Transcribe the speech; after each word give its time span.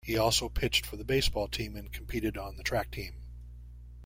He 0.03 0.17
also 0.17 0.49
pitched 0.49 0.83
for 0.83 0.97
the 0.97 1.03
baseball 1.03 1.47
team 1.47 1.75
and 1.75 1.93
competed 1.93 2.35
on 2.35 2.57
the 2.57 2.63
track 2.63 2.89
team. 2.89 3.21